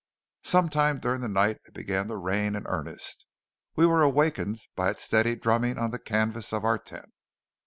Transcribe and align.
Sometime 0.41 0.97
during 0.99 1.21
the 1.21 1.27
night 1.27 1.59
it 1.67 1.75
began 1.75 2.07
to 2.07 2.15
rain 2.17 2.55
in 2.55 2.65
earnest. 2.65 3.27
We 3.75 3.85
were 3.85 4.01
awakened 4.01 4.57
by 4.75 4.89
its 4.89 5.03
steady 5.03 5.35
drumming 5.35 5.77
on 5.77 5.91
the 5.91 5.99
canvas 5.99 6.51
of 6.53 6.65
our 6.65 6.79
tent. 6.79 7.11